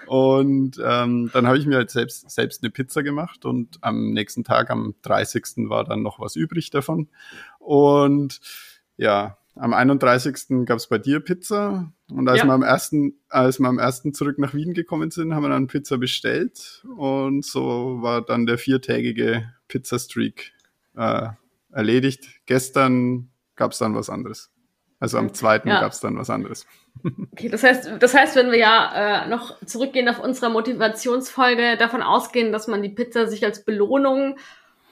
Und 0.06 0.80
ähm, 0.84 1.30
dann 1.32 1.46
habe 1.46 1.58
ich 1.58 1.66
mir 1.66 1.76
halt 1.76 1.90
selbst, 1.90 2.28
selbst 2.30 2.62
eine 2.62 2.70
Pizza 2.70 3.02
gemacht 3.02 3.44
und 3.44 3.78
am 3.82 4.12
nächsten 4.12 4.42
Tag, 4.42 4.70
am 4.70 4.94
30. 5.02 5.68
war 5.68 5.84
dann 5.84 6.02
noch 6.02 6.18
was 6.18 6.34
übrig 6.34 6.70
davon. 6.70 7.08
Und 7.58 8.40
ja, 8.96 9.38
am 9.56 9.72
31. 9.72 10.66
gab 10.66 10.78
es 10.78 10.86
bei 10.86 10.98
dir 10.98 11.20
Pizza. 11.20 11.92
Und 12.10 12.28
als, 12.28 12.38
ja. 12.38 12.44
wir 12.44 12.52
am 12.52 12.62
ersten, 12.62 13.14
als 13.28 13.58
wir 13.58 13.68
am 13.68 13.78
ersten 13.78 14.14
zurück 14.14 14.38
nach 14.38 14.54
Wien 14.54 14.74
gekommen 14.74 15.10
sind, 15.10 15.34
haben 15.34 15.42
wir 15.42 15.48
dann 15.48 15.66
Pizza 15.66 15.98
bestellt. 15.98 16.84
Und 16.96 17.44
so 17.44 17.98
war 18.02 18.22
dann 18.22 18.46
der 18.46 18.58
viertägige 18.58 19.50
Pizza-Streak 19.68 20.52
äh, 20.96 21.28
erledigt. 21.72 22.26
Gestern 22.46 23.30
gab 23.56 23.72
es 23.72 23.78
dann 23.78 23.94
was 23.94 24.10
anderes. 24.10 24.50
Also 24.98 25.18
am 25.18 25.34
zweiten 25.34 25.68
ja. 25.68 25.80
gab 25.80 25.92
es 25.92 26.00
dann 26.00 26.16
was 26.16 26.30
anderes. 26.30 26.66
Okay, 27.32 27.50
das 27.50 27.62
heißt, 27.62 27.90
das 28.00 28.14
heißt, 28.14 28.34
wenn 28.36 28.50
wir 28.50 28.58
ja 28.58 29.24
äh, 29.24 29.28
noch 29.28 29.62
zurückgehen 29.66 30.08
auf 30.08 30.18
unsere 30.18 30.50
Motivationsfolge, 30.50 31.76
davon 31.76 32.00
ausgehen, 32.02 32.52
dass 32.52 32.68
man 32.68 32.82
die 32.82 32.88
Pizza 32.88 33.26
sich 33.26 33.44
als 33.44 33.66
Belohnung 33.66 34.38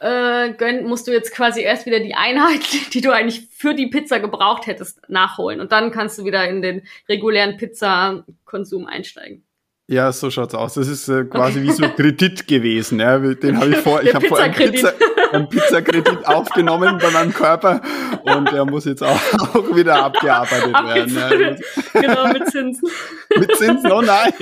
äh, 0.04 0.52
gönnt, 0.52 0.86
musst 0.86 1.08
du 1.08 1.12
jetzt 1.12 1.32
quasi 1.34 1.62
erst 1.62 1.86
wieder 1.86 1.98
die 1.98 2.14
Einheit, 2.14 2.60
die 2.92 3.00
du 3.00 3.10
eigentlich 3.10 3.48
für 3.50 3.74
die 3.74 3.86
Pizza 3.86 4.20
gebraucht 4.20 4.66
hättest, 4.66 5.00
nachholen. 5.08 5.60
Und 5.60 5.72
dann 5.72 5.90
kannst 5.90 6.18
du 6.18 6.24
wieder 6.24 6.46
in 6.46 6.60
den 6.60 6.82
regulären 7.08 7.56
Pizza-Konsum 7.56 8.86
einsteigen. 8.86 9.44
Ja, 9.86 10.12
so 10.12 10.30
schaut's 10.30 10.54
aus. 10.54 10.74
Das 10.74 10.88
ist 10.88 11.08
äh, 11.08 11.24
quasi 11.24 11.58
okay. 11.58 11.68
wie 11.68 11.72
so 11.72 11.88
Kredit 11.88 12.46
gewesen. 12.48 13.00
Ja. 13.00 13.18
Den 13.18 13.58
habe 13.58 13.70
ich 13.70 13.76
vor. 13.78 14.02
ich 14.02 14.14
habe 14.14 14.26
vor 14.26 14.38
einen, 14.38 14.54
Pizza, 14.54 14.94
einen 15.32 15.48
Pizzakredit 15.48 16.24
aufgenommen 16.26 16.98
bei 16.98 17.10
meinem 17.10 17.34
Körper 17.34 17.82
und 18.22 18.50
der 18.50 18.64
muss 18.64 18.86
jetzt 18.86 19.02
auch, 19.02 19.20
auch 19.54 19.76
wieder 19.76 20.02
abgearbeitet 20.02 20.72
werden. 20.72 21.58
Ja. 21.92 22.00
Genau, 22.00 22.28
mit 22.28 22.50
Zinsen. 22.50 22.88
mit 23.36 23.56
Zinsen, 23.56 23.92
oh 23.92 24.00
nein. 24.00 24.32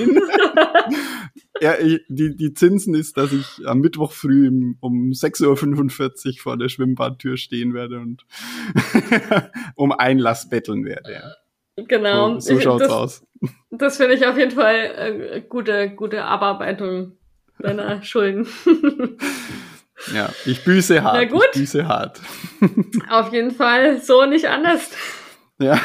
Ja, 1.61 1.75
die, 2.07 2.35
die 2.35 2.53
Zinsen 2.53 2.95
ist, 2.95 3.17
dass 3.17 3.31
ich 3.31 3.67
am 3.67 3.79
Mittwoch 3.79 4.11
früh 4.11 4.47
um 4.47 5.11
6.45 5.11 6.27
Uhr 6.27 6.33
vor 6.41 6.57
der 6.57 6.69
Schwimmbadtür 6.69 7.37
stehen 7.37 7.73
werde 7.73 7.99
und 7.99 8.25
um 9.75 9.91
Einlass 9.91 10.49
betteln 10.49 10.85
werde. 10.85 11.13
Ja. 11.13 11.35
Genau. 11.75 12.39
So, 12.39 12.55
so 12.55 12.59
schaut's 12.61 12.83
das, 12.83 12.91
aus. 12.91 13.25
Das 13.71 13.97
finde 13.97 14.15
ich 14.15 14.25
auf 14.25 14.37
jeden 14.37 14.51
Fall 14.51 14.75
äh, 14.75 15.41
gute, 15.41 15.89
gute 15.89 16.23
Abarbeitung 16.23 17.17
deiner 17.59 18.01
Schulden. 18.03 18.47
ja, 20.13 20.29
ich 20.45 20.63
büße 20.63 21.03
hart. 21.03 21.15
Na 21.15 21.25
gut. 21.25 21.47
Ich 21.53 21.61
büße 21.61 21.87
hart. 21.87 22.21
auf 23.09 23.33
jeden 23.33 23.51
Fall 23.51 24.01
so 24.01 24.25
nicht 24.25 24.47
anders. 24.47 24.91
Ja. 25.59 25.79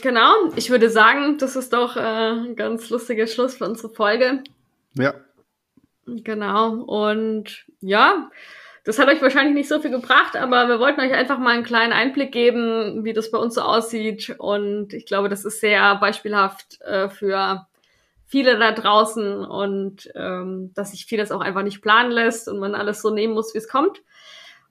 Genau, 0.00 0.32
ich 0.56 0.70
würde 0.70 0.90
sagen, 0.90 1.38
das 1.38 1.56
ist 1.56 1.72
doch 1.72 1.96
äh, 1.96 2.00
ein 2.00 2.56
ganz 2.56 2.90
lustiger 2.90 3.26
Schluss 3.26 3.56
für 3.56 3.66
unsere 3.66 3.90
Folge. 3.90 4.42
Ja. 4.94 5.14
Genau, 6.06 6.82
und 6.82 7.64
ja, 7.80 8.30
das 8.84 8.98
hat 8.98 9.08
euch 9.08 9.22
wahrscheinlich 9.22 9.54
nicht 9.54 9.68
so 9.68 9.80
viel 9.80 9.90
gebracht, 9.90 10.36
aber 10.36 10.68
wir 10.68 10.78
wollten 10.78 11.00
euch 11.00 11.12
einfach 11.12 11.38
mal 11.38 11.54
einen 11.54 11.64
kleinen 11.64 11.94
Einblick 11.94 12.32
geben, 12.32 13.04
wie 13.04 13.14
das 13.14 13.30
bei 13.30 13.38
uns 13.38 13.54
so 13.54 13.62
aussieht. 13.62 14.34
Und 14.38 14.92
ich 14.92 15.06
glaube, 15.06 15.30
das 15.30 15.46
ist 15.46 15.60
sehr 15.60 15.96
beispielhaft 15.96 16.80
äh, 16.82 17.08
für 17.08 17.66
viele 18.26 18.58
da 18.58 18.72
draußen 18.72 19.44
und 19.44 20.10
ähm, 20.14 20.72
dass 20.74 20.90
sich 20.90 21.06
vieles 21.06 21.30
auch 21.32 21.40
einfach 21.40 21.62
nicht 21.62 21.80
planen 21.80 22.10
lässt 22.10 22.48
und 22.48 22.58
man 22.58 22.74
alles 22.74 23.00
so 23.00 23.10
nehmen 23.10 23.32
muss, 23.32 23.54
wie 23.54 23.58
es 23.58 23.68
kommt. 23.68 24.02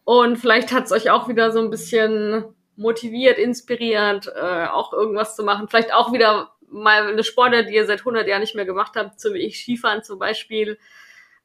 Und 0.03 0.37
vielleicht 0.37 0.71
hat 0.71 0.85
es 0.85 0.91
euch 0.91 1.09
auch 1.09 1.27
wieder 1.27 1.51
so 1.51 1.59
ein 1.59 1.69
bisschen 1.69 2.45
motiviert, 2.75 3.37
inspiriert, 3.37 4.27
äh, 4.27 4.65
auch 4.67 4.93
irgendwas 4.93 5.35
zu 5.35 5.43
machen. 5.43 5.67
Vielleicht 5.67 5.93
auch 5.93 6.13
wieder 6.13 6.51
mal 6.69 7.07
eine 7.07 7.23
Sportart, 7.23 7.69
die 7.69 7.75
ihr 7.75 7.85
seit 7.85 7.99
100 7.99 8.27
Jahren 8.27 8.41
nicht 8.41 8.55
mehr 8.55 8.65
gemacht 8.65 8.93
habt, 8.95 9.19
so 9.19 9.33
wie 9.33 9.39
ich 9.39 9.59
Skifahren 9.59 10.03
zum 10.03 10.19
Beispiel 10.19 10.77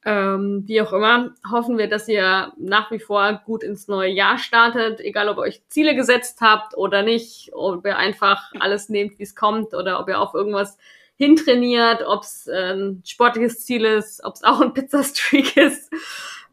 ähm, 0.04 0.62
wie 0.66 0.80
auch 0.80 0.92
immer, 0.92 1.34
hoffen 1.50 1.76
wir, 1.76 1.88
dass 1.88 2.08
ihr 2.08 2.52
nach 2.56 2.90
wie 2.90 3.00
vor 3.00 3.42
gut 3.44 3.62
ins 3.62 3.88
neue 3.88 4.10
Jahr 4.10 4.38
startet, 4.38 5.00
egal 5.00 5.28
ob 5.28 5.38
ihr 5.38 5.42
euch 5.42 5.66
Ziele 5.68 5.96
gesetzt 5.96 6.40
habt 6.40 6.76
oder 6.76 7.02
nicht, 7.02 7.50
ob 7.52 7.84
ihr 7.84 7.96
einfach 7.96 8.52
alles 8.60 8.88
nehmt, 8.88 9.18
wie 9.18 9.24
es 9.24 9.34
kommt, 9.34 9.74
oder 9.74 10.00
ob 10.00 10.08
ihr 10.08 10.20
auf 10.20 10.34
irgendwas 10.34 10.78
hintrainiert, 11.16 12.02
ob 12.06 12.22
es 12.22 12.46
äh, 12.46 12.74
ein 12.74 13.02
sportliches 13.04 13.66
Ziel 13.66 13.84
ist, 13.84 14.24
ob 14.24 14.34
es 14.36 14.44
auch 14.44 14.60
ein 14.60 14.72
Pizzastreak 14.72 15.56
ist. 15.58 15.92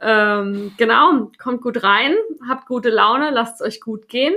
Ähm, 0.01 0.73
genau, 0.77 1.31
kommt 1.41 1.61
gut 1.61 1.83
rein, 1.83 2.15
habt 2.49 2.67
gute 2.67 2.89
Laune, 2.89 3.29
lasst 3.29 3.61
es 3.61 3.67
euch 3.67 3.79
gut 3.79 4.09
gehen. 4.09 4.35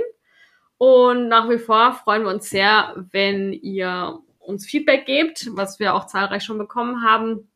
Und 0.79 1.27
nach 1.27 1.47
wie 1.49 1.59
vor 1.59 1.93
freuen 1.93 2.23
wir 2.23 2.31
uns 2.31 2.49
sehr, 2.49 2.95
wenn 3.11 3.53
ihr 3.53 4.17
uns 4.39 4.65
Feedback 4.65 5.05
gebt, 5.05 5.49
was 5.51 5.79
wir 5.79 5.93
auch 5.93 6.07
zahlreich 6.07 6.43
schon 6.43 6.57
bekommen 6.57 7.03
haben 7.03 7.47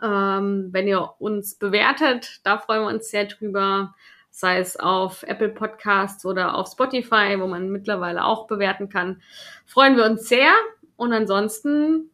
ähm, 0.00 0.68
wenn 0.72 0.88
ihr 0.88 1.14
uns 1.18 1.56
bewertet, 1.56 2.40
da 2.44 2.58
freuen 2.58 2.82
wir 2.82 2.88
uns 2.88 3.10
sehr 3.10 3.26
drüber, 3.26 3.94
sei 4.30 4.58
es 4.58 4.76
auf 4.78 5.22
Apple 5.24 5.50
Podcasts 5.50 6.24
oder 6.24 6.54
auf 6.54 6.68
Spotify, 6.68 7.36
wo 7.38 7.46
man 7.46 7.68
mittlerweile 7.68 8.24
auch 8.24 8.46
bewerten 8.46 8.88
kann. 8.88 9.20
Freuen 9.66 9.96
wir 9.96 10.04
uns 10.06 10.28
sehr 10.28 10.52
und 10.96 11.12
ansonsten 11.12 12.10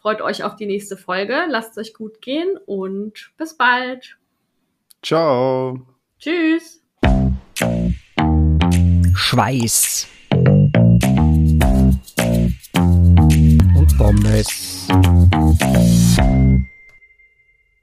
freut 0.00 0.20
euch 0.20 0.44
auf 0.44 0.54
die 0.56 0.66
nächste 0.66 0.96
Folge. 0.96 1.46
Lasst 1.48 1.76
es 1.76 1.88
euch 1.88 1.94
gut 1.94 2.20
gehen 2.20 2.56
und 2.66 3.32
bis 3.36 3.56
bald. 3.56 4.16
Ciao. 5.02 5.80
Tschüss. 6.18 6.85
Schweiß. 9.16 10.06
Und 13.74 13.98
Pommes. 13.98 14.86